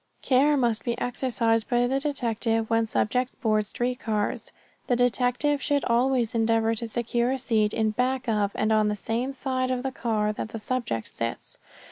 Care 0.23 0.57
must 0.57 0.83
be 0.83 0.97
exercised 0.97 1.69
by 1.69 1.85
the 1.85 1.99
detective 1.99 2.71
when 2.71 2.87
subjects 2.87 3.35
board 3.35 3.67
street 3.67 3.99
cars. 3.99 4.51
The 4.87 4.95
detective 4.95 5.61
should 5.61 5.85
always 5.85 6.33
endeavor 6.33 6.73
to 6.73 6.87
secure 6.87 7.29
a 7.33 7.37
seat 7.37 7.71
in 7.71 7.91
back 7.91 8.27
of, 8.27 8.51
and 8.55 8.71
on 8.71 8.87
the 8.87 8.95
same 8.95 9.31
side 9.31 9.69
of 9.69 9.83
the 9.83 9.91
car 9.91 10.33
that 10.33 10.47
the 10.47 10.57
subject 10.57 11.07
sits. 11.07 11.59